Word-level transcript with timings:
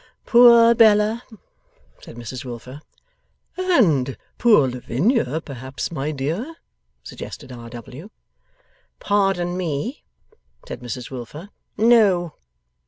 'Poor 0.25 0.73
Bella!' 0.73 1.21
said 2.01 2.15
Mrs 2.15 2.43
Wilfer. 2.43 2.81
'And 3.55 4.17
poor 4.39 4.67
Lavinia, 4.67 5.39
perhaps, 5.41 5.91
my 5.91 6.09
dear?' 6.11 6.55
suggested 7.03 7.51
R. 7.51 7.69
W. 7.69 8.09
'Pardon 8.99 9.55
me,' 9.55 10.03
said 10.67 10.79
Mrs 10.79 11.11
Wilfer, 11.11 11.49
'no! 11.77 12.33